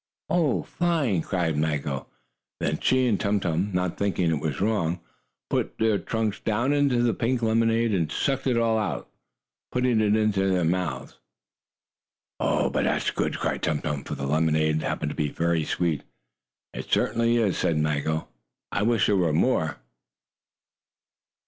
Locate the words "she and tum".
2.79-3.39